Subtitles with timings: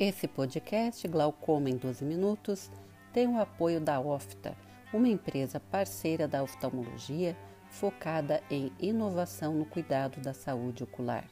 [0.00, 2.70] Esse podcast, Glaucoma em 12 Minutos,
[3.12, 4.56] tem o apoio da OFTA,
[4.94, 7.36] uma empresa parceira da oftalmologia
[7.68, 11.28] focada em inovação no cuidado da saúde ocular.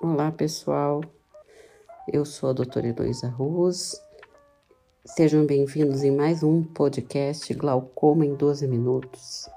[0.00, 1.00] Olá, pessoal.
[2.12, 3.94] Eu sou a doutora Heloísa Ruz.
[5.04, 9.48] Sejam bem-vindos em mais um podcast Glaucoma em 12 Minutos.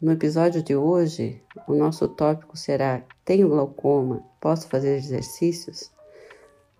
[0.00, 4.20] No episódio de hoje, o nosso tópico será: Tenho glaucoma?
[4.40, 5.92] Posso fazer exercícios?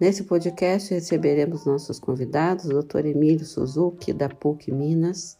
[0.01, 3.06] Nesse podcast receberemos nossos convidados, Dr.
[3.06, 5.38] Emílio Suzuki, da PUC Minas,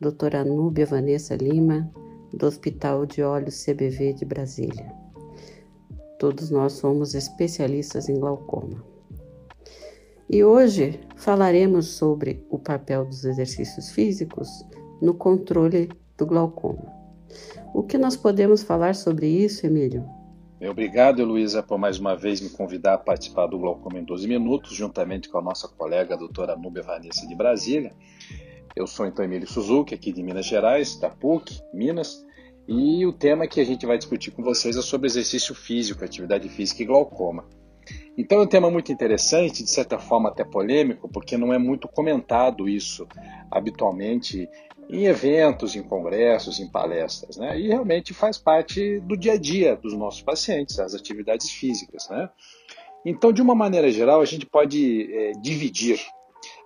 [0.00, 1.88] doutora Núbia Vanessa Lima,
[2.32, 4.92] do Hospital de Olhos CBV de Brasília.
[6.18, 8.84] Todos nós somos especialistas em glaucoma.
[10.28, 14.66] E hoje falaremos sobre o papel dos exercícios físicos
[15.00, 16.92] no controle do glaucoma.
[17.72, 20.04] O que nós podemos falar sobre isso, Emílio?
[20.70, 24.74] Obrigado, Luísa, por mais uma vez me convidar a participar do Glaucoma em 12 Minutos,
[24.74, 27.92] juntamente com a nossa colega, a doutora Núbia Vanessa de Brasília.
[28.74, 32.24] Eu sou então Emílio Suzuki, aqui de Minas Gerais, da PUC, Minas,
[32.66, 36.48] e o tema que a gente vai discutir com vocês é sobre exercício físico, atividade
[36.48, 37.44] física e glaucoma.
[38.16, 41.88] Então é um tema muito interessante, de certa forma até polêmico, porque não é muito
[41.88, 43.06] comentado isso
[43.50, 44.48] habitualmente
[44.88, 47.58] em eventos, em congressos, em palestras, né?
[47.58, 52.28] E realmente faz parte do dia a dia dos nossos pacientes, as atividades físicas, né?
[53.04, 56.00] Então, de uma maneira geral, a gente pode é, dividir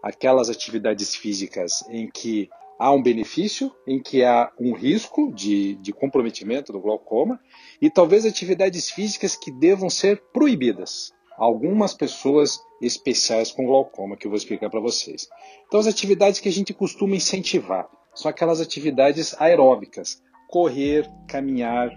[0.02, 5.92] aquelas atividades físicas em que há um benefício, em que há um risco de, de
[5.92, 7.40] comprometimento do glaucoma,
[7.80, 11.12] e talvez atividades físicas que devam ser proibidas.
[11.38, 15.28] Algumas pessoas especiais com glaucoma, que eu vou explicar para vocês.
[15.66, 21.90] Então, as atividades que a gente costuma incentivar são aquelas atividades aeróbicas, correr, caminhar,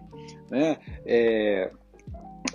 [0.51, 0.77] né?
[1.05, 1.71] É,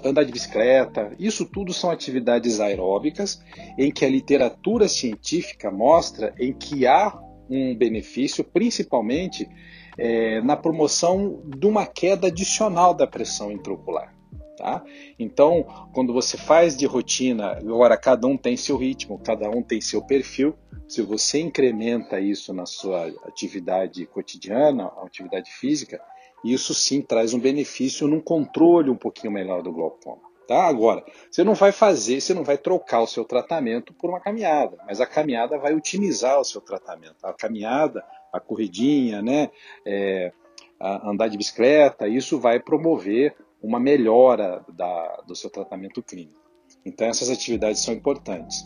[0.05, 3.43] andar de bicicleta, isso tudo são atividades aeróbicas
[3.79, 9.49] em que a literatura científica mostra em que há um benefício, principalmente
[9.97, 14.14] é, na promoção de uma queda adicional da pressão intraocular.
[14.57, 14.85] Tá?
[15.19, 19.81] Então, quando você faz de rotina, agora cada um tem seu ritmo, cada um tem
[19.81, 20.57] seu perfil.
[20.89, 26.01] Se você incrementa isso na sua atividade cotidiana, atividade física,
[26.45, 30.23] isso sim traz um benefício num controle um pouquinho melhor do glaucoma.
[30.47, 30.69] Tá?
[30.69, 34.77] Agora, você não vai fazer, você não vai trocar o seu tratamento por uma caminhada,
[34.87, 37.17] mas a caminhada vai otimizar o seu tratamento.
[37.25, 39.51] A caminhada, a corridinha, né,
[39.87, 40.33] é,
[40.79, 46.39] andar de bicicleta, isso vai promover uma melhora da, do seu tratamento clínico.
[46.85, 48.63] Então, essas atividades são importantes.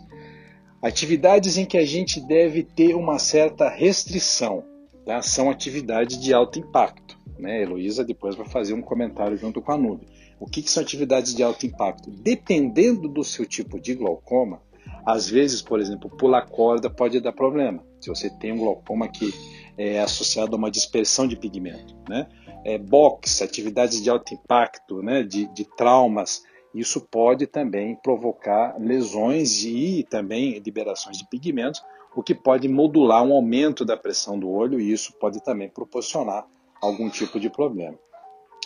[0.82, 4.64] Atividades em que a gente deve ter uma certa restrição
[5.04, 5.22] tá?
[5.22, 7.16] são atividades de alto impacto.
[7.38, 7.58] Né?
[7.58, 10.08] A Heloísa depois vai fazer um comentário junto com a Nube.
[10.40, 12.10] O que, que são atividades de alto impacto?
[12.10, 14.60] Dependendo do seu tipo de glaucoma,
[15.06, 17.84] às vezes, por exemplo, pular corda pode dar problema.
[18.00, 19.32] Se você tem um glaucoma que
[19.78, 21.96] é associado a uma dispersão de pigmento.
[22.08, 22.26] Né?
[22.64, 26.42] é, boxe, atividades de alto impacto, né, de, de traumas,
[26.74, 31.82] isso pode também provocar lesões e também liberações de pigmentos,
[32.14, 36.46] o que pode modular um aumento da pressão do olho e isso pode também proporcionar
[36.80, 37.98] algum tipo de problema.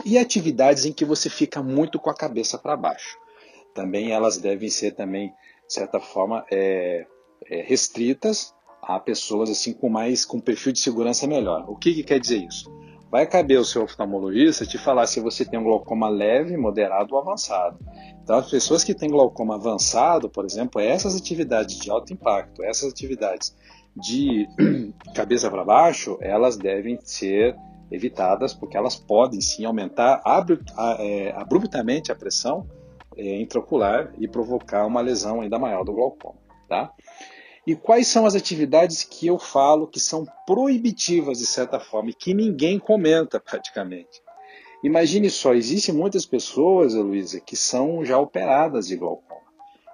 [0.04, 3.18] E atividades em que você fica muito com a cabeça para baixo.
[3.74, 5.28] Também elas devem ser também,
[5.66, 7.06] de certa forma, é,
[7.48, 11.64] é, restritas a pessoas assim com mais com perfil de segurança melhor.
[11.68, 12.70] O que, que quer dizer isso?
[13.12, 17.20] vai caber ao seu oftalmologista te falar se você tem um glaucoma leve, moderado ou
[17.20, 17.78] avançado.
[18.22, 22.90] Então, as pessoas que têm glaucoma avançado, por exemplo, essas atividades de alto impacto, essas
[22.90, 23.54] atividades
[23.94, 24.48] de
[25.14, 27.54] cabeça para baixo, elas devem ser
[27.90, 30.22] evitadas porque elas podem sim aumentar
[30.98, 32.66] é, abruptamente a pressão
[33.14, 36.38] é, intraocular e provocar uma lesão ainda maior do glaucoma.
[36.66, 36.90] Tá?
[37.66, 42.14] E quais são as atividades que eu falo que são proibitivas de certa forma e
[42.14, 44.20] que ninguém comenta praticamente?
[44.82, 49.42] Imagine só, existem muitas pessoas, Luísa, que são já operadas de glaucoma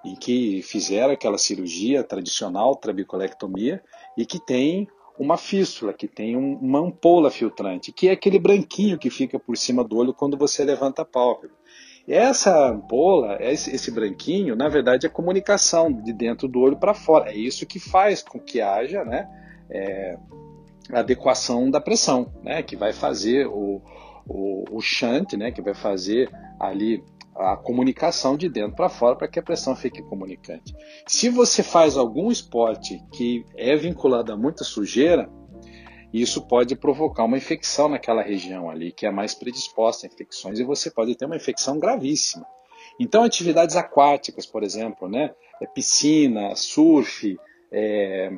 [0.05, 3.83] e que fizeram aquela cirurgia tradicional, trabeculectomia,
[4.17, 4.89] e que tem
[5.19, 9.57] uma fístula, que tem um, uma ampola filtrante, que é aquele branquinho que fica por
[9.57, 11.57] cima do olho quando você levanta a pálpebra.
[12.09, 17.31] Essa ampola, esse, esse, branquinho, na verdade é comunicação de dentro do olho para fora.
[17.31, 19.29] É isso que faz com que haja né,
[19.71, 20.17] é,
[20.91, 23.83] adequação da pressão, né, que vai fazer o,
[24.27, 27.05] o, o shunt, né, que vai fazer ali
[27.37, 30.75] a comunicação de dentro para fora para que a pressão fique comunicante.
[31.07, 35.31] Se você faz algum esporte que é vinculado a muita sujeira,
[36.13, 40.65] isso pode provocar uma infecção naquela região ali, que é mais predisposta a infecções, e
[40.65, 42.47] você pode ter uma infecção gravíssima.
[42.99, 45.35] Então, atividades aquáticas, por exemplo, né?
[45.61, 47.39] É piscina, surf,
[47.71, 48.33] é...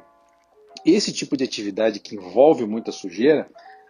[0.85, 3.49] esse tipo de atividade que envolve muita sujeira,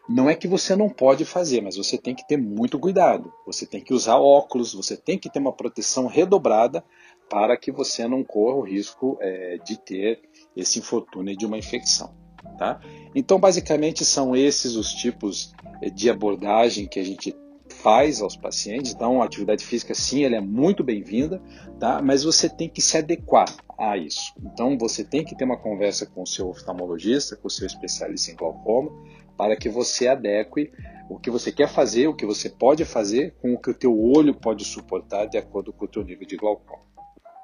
[0.08, 3.32] não é que você não pode fazer, mas você tem que ter muito cuidado.
[3.46, 6.84] Você tem que usar óculos, você tem que ter uma proteção redobrada
[7.28, 10.20] para que você não corra o risco é, de ter
[10.56, 12.12] esse infortúnio de uma infecção.
[12.58, 12.80] Tá?
[13.14, 15.52] Então, basicamente, são esses os tipos
[15.82, 17.34] é, de abordagem que a gente
[17.82, 18.92] faz aos pacientes.
[18.92, 21.40] Então, a atividade física, sim, ela é muito bem-vinda,
[21.78, 22.02] tá?
[22.02, 23.48] mas você tem que se adequar
[23.78, 24.32] a isso.
[24.42, 28.30] Então, você tem que ter uma conversa com o seu oftalmologista, com o seu especialista
[28.30, 28.90] em glaucoma,
[29.36, 30.70] para que você adeque
[31.08, 33.98] o que você quer fazer, o que você pode fazer com o que o teu
[33.98, 36.82] olho pode suportar de acordo com o teu nível de glaucoma.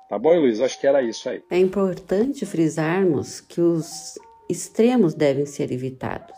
[0.08, 0.60] Tá bom, Luiz?
[0.60, 1.42] Acho que era isso aí.
[1.50, 4.14] É importante frisarmos que os
[4.48, 6.37] extremos devem ser evitados.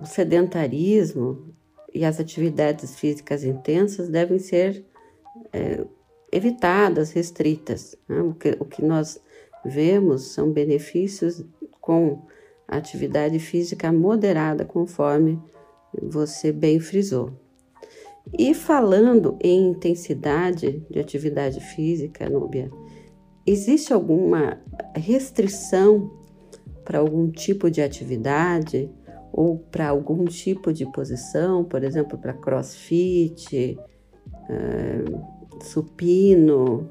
[0.00, 1.54] O sedentarismo
[1.94, 4.84] e as atividades físicas intensas devem ser
[5.52, 5.84] é,
[6.30, 7.96] evitadas, restritas.
[8.08, 8.20] Né?
[8.20, 9.20] O, que, o que nós
[9.64, 11.44] vemos são benefícios
[11.80, 12.22] com
[12.66, 15.42] atividade física moderada, conforme
[16.02, 17.32] você bem frisou.
[18.38, 22.70] E falando em intensidade de atividade física, Núbia,
[23.46, 24.60] existe alguma
[24.94, 26.10] restrição
[26.88, 28.90] para algum tipo de atividade
[29.30, 33.78] ou para algum tipo de posição, por exemplo, para crossfit,
[34.48, 36.90] uh, supino,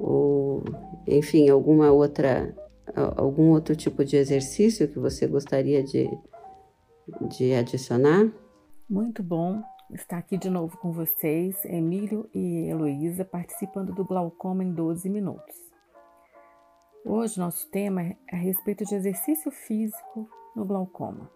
[0.00, 0.64] ou
[1.06, 2.56] enfim, alguma outra
[3.16, 6.08] algum outro tipo de exercício que você gostaria de,
[7.36, 8.32] de adicionar?
[8.88, 14.72] Muito bom estar aqui de novo com vocês, Emílio e Heloísa, participando do Glaucoma em
[14.72, 15.67] 12 minutos.
[17.04, 21.30] Hoje nosso tema é a respeito de exercício físico no glaucoma.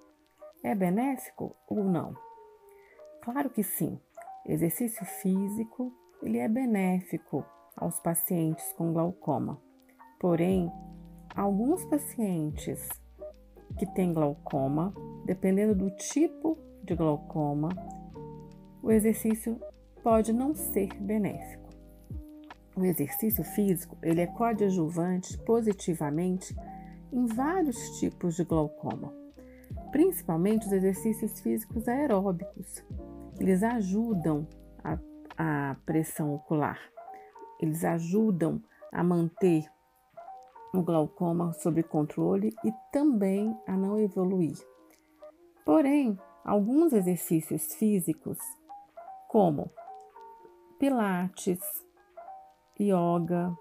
[0.63, 2.15] É benéfico ou não?
[3.23, 3.99] Claro que sim.
[4.47, 5.93] Exercício físico,
[6.23, 7.45] ele é benéfico
[7.77, 9.61] aos pacientes com glaucoma.
[10.21, 10.71] Porém,
[11.35, 12.91] Alguns pacientes
[13.79, 14.93] que têm glaucoma,
[15.25, 17.71] dependendo do tipo de glaucoma,
[18.83, 19.59] o exercício
[20.03, 21.62] pode não ser benéfico.
[22.75, 26.57] O exercício físico ele é coadjuvante positivamente
[27.13, 29.13] em vários tipos de glaucoma,
[29.91, 32.83] principalmente os exercícios físicos aeróbicos.
[33.39, 34.47] Eles ajudam
[34.83, 34.99] a,
[35.37, 36.81] a pressão ocular,
[37.61, 39.71] eles ajudam a manter
[40.73, 44.57] o glaucoma sob controle e também a não evoluir.
[45.65, 48.39] Porém, alguns exercícios físicos,
[49.29, 49.71] como
[50.79, 51.61] pilates,
[52.83, 53.57] yoga,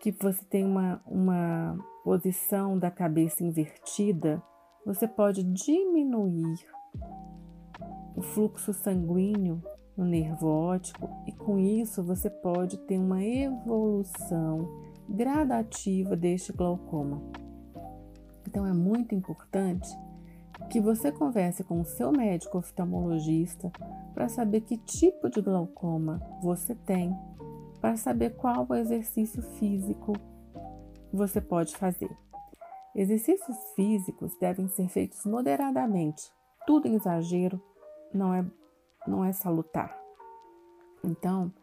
[0.00, 4.42] que você tem uma, uma posição da cabeça invertida,
[4.84, 6.58] você pode diminuir
[8.14, 9.60] o fluxo sanguíneo
[9.96, 14.68] no nervo óptico e com isso você pode ter uma evolução
[15.08, 17.22] gradativa deste glaucoma.
[18.46, 19.88] Então é muito importante
[20.70, 23.70] que você converse com o seu médico oftalmologista
[24.14, 27.14] para saber que tipo de glaucoma você tem,
[27.86, 30.12] para saber qual o exercício físico
[31.12, 32.10] você pode fazer.
[32.92, 36.28] Exercícios físicos devem ser feitos moderadamente.
[36.66, 37.62] Tudo em exagero
[38.12, 38.44] não é,
[39.06, 39.96] não é salutar.
[41.04, 41.54] Então,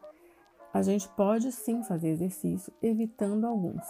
[0.73, 3.83] a gente pode sim fazer exercício, evitando alguns.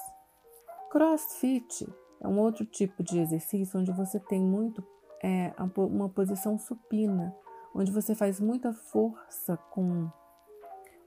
[0.89, 1.87] Crossfit
[2.19, 4.83] é um outro tipo de exercício onde você tem muito
[5.21, 7.31] é, uma posição supina,
[7.75, 10.09] onde você faz muita força com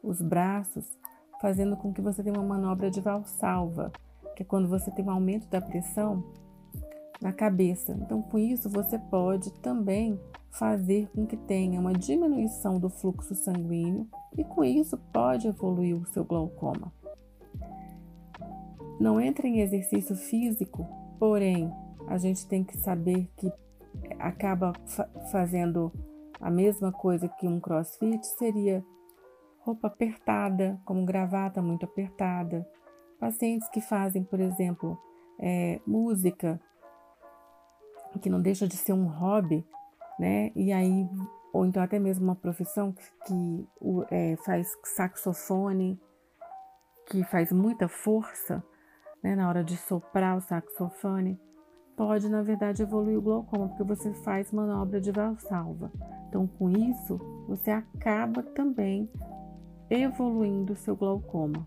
[0.04, 0.96] os braços,
[1.40, 3.92] fazendo com que você tenha uma manobra de valsalva,
[4.34, 6.24] que é quando você tem um aumento da pressão
[7.20, 7.92] na cabeça.
[7.92, 14.08] Então, com isso, você pode também fazer com que tenha uma diminuição do fluxo sanguíneo
[14.36, 16.92] e com isso pode evoluir o seu glaucoma.
[18.98, 20.86] Não entra em exercício físico,
[21.18, 21.70] porém
[22.06, 23.52] a gente tem que saber que
[24.18, 25.92] acaba fa fazendo
[26.40, 28.84] a mesma coisa que um crossfit seria
[29.66, 32.64] roupa apertada, como gravata muito apertada.
[33.18, 34.96] Pacientes que fazem, por exemplo,
[35.40, 36.60] é, música,
[38.22, 39.66] que não deixa de ser um hobby,
[40.18, 40.52] né?
[40.54, 41.08] E aí,
[41.52, 43.68] ou então até mesmo uma profissão que, que
[44.10, 46.00] é, faz saxofone,
[47.06, 48.62] que faz muita força
[49.22, 51.40] né, na hora de soprar o saxofone,
[51.96, 55.90] pode na verdade evoluir o glaucoma, porque você faz manobra de valsalva.
[56.28, 57.18] Então, com isso,
[57.48, 59.10] você acaba também
[59.90, 61.66] evoluindo seu glaucoma.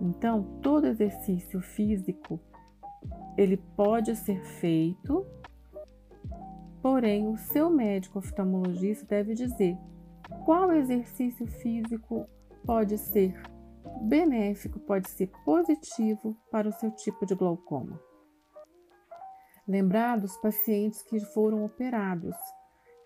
[0.00, 2.40] Então, todo exercício físico
[3.36, 5.24] ele pode ser feito
[6.86, 9.76] Porém, o seu médico oftalmologista deve dizer
[10.44, 12.28] qual exercício físico
[12.64, 13.34] pode ser
[14.02, 18.00] benéfico, pode ser positivo para o seu tipo de glaucoma.
[19.66, 22.36] Lembrar dos pacientes que foram operados,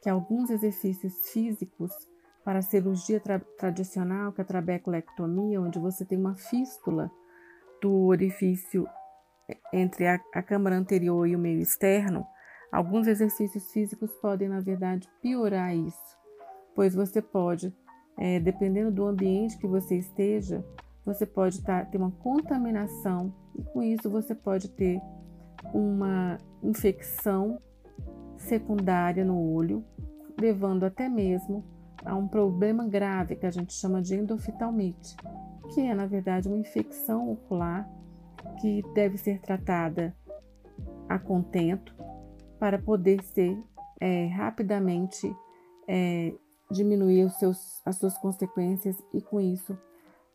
[0.03, 1.91] que alguns exercícios físicos
[2.45, 7.11] para a cirurgia tra tradicional, que é a trabeculectomia, onde você tem uma fístula
[7.81, 8.87] do orifício
[9.73, 12.27] entre a, a câmara anterior e o meio externo,
[12.71, 16.19] alguns exercícios físicos podem, na verdade, piorar isso,
[16.75, 17.75] pois você pode,
[18.19, 20.65] é, dependendo do ambiente que você esteja,
[21.05, 25.01] você pode tá, ter uma contaminação e com isso você pode ter
[25.75, 27.61] uma infecção
[28.37, 29.85] secundária no olho,
[30.39, 31.65] levando até mesmo
[32.05, 35.17] a um problema grave que a gente chama de endoftalmite,
[35.75, 37.89] que é na verdade uma infecção ocular
[38.61, 40.15] que deve ser tratada
[41.09, 41.95] a contento
[42.59, 43.57] para poder ser
[44.01, 45.35] é, rapidamente
[45.89, 46.33] é,
[46.71, 49.77] diminuir seus, as suas consequências e com isso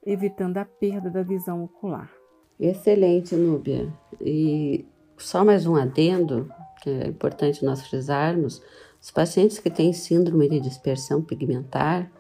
[0.06, 2.12] evitando a perda da visão ocular.
[2.60, 3.92] Excelente, Núbia.
[4.22, 4.86] E
[5.18, 6.50] só mais um adendo
[6.82, 8.62] que é importante nós frisarmos:
[9.06, 12.12] os pacientes que têm síndrome de dispersão pigmentar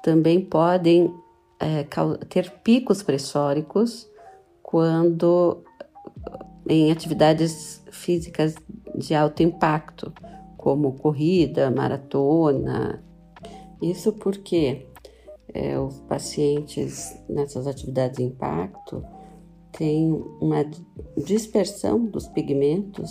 [0.00, 1.12] também podem
[1.58, 1.84] é,
[2.28, 4.08] ter picos pressóricos
[4.62, 5.64] quando
[6.68, 8.54] em atividades físicas
[8.94, 10.12] de alto impacto,
[10.56, 13.02] como corrida, maratona.
[13.82, 14.86] Isso porque
[15.52, 19.04] é, os pacientes nessas atividades de impacto
[19.72, 20.64] têm uma
[21.16, 23.10] dispersão dos pigmentos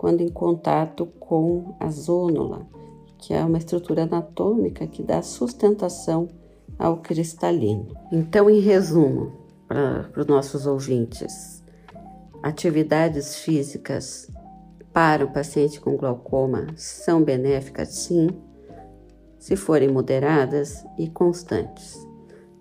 [0.00, 2.66] quando em contato com a zônula,
[3.18, 6.26] que é uma estrutura anatômica que dá sustentação
[6.78, 7.86] ao cristalino.
[8.10, 9.30] Então, em resumo,
[9.68, 11.62] para os nossos ouvintes.
[12.42, 14.30] Atividades físicas
[14.90, 18.28] para o paciente com glaucoma são benéficas, sim,
[19.38, 21.94] se forem moderadas e constantes,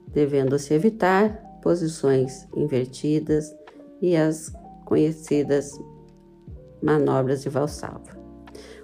[0.09, 3.55] devendo-se evitar posições invertidas
[4.01, 4.51] e as
[4.83, 5.79] conhecidas
[6.81, 8.17] manobras de valsalva.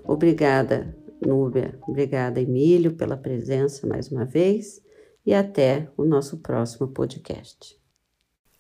[0.04, 4.82] Obrigada, Núbia, obrigada, Emílio, pela presença mais uma vez
[5.26, 7.80] e até o nosso próximo podcast.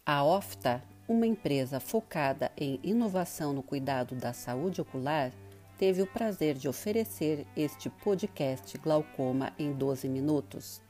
[0.05, 5.31] A OFTA, uma empresa focada em inovação no cuidado da saúde ocular,
[5.77, 10.81] teve o prazer de oferecer este podcast Glaucoma em 12 minutos.